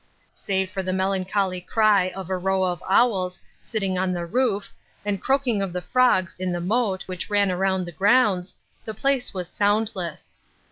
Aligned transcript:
Save 0.33 0.71
for 0.71 0.81
the 0.81 0.93
melancholy 0.93 1.61
cry 1.61 2.09
of 2.15 2.31
a 2.31 2.35
row 2.39 2.63
of 2.63 2.81
owls 2.89 3.39
sitting 3.61 3.99
on 3.99 4.13
the 4.13 4.25
roof, 4.25 4.73
and 5.05 5.21
croaking 5.21 5.61
of 5.61 5.73
the 5.73 5.79
frogs 5.83 6.35
in 6.39 6.51
the 6.51 6.59
moat 6.59 7.03
which 7.03 7.29
ran 7.29 7.51
around 7.51 7.85
the 7.85 7.91
grounds, 7.91 8.55
the 8.83 8.95
place 8.95 9.31
was 9.31 9.47
soundless. 9.47 10.37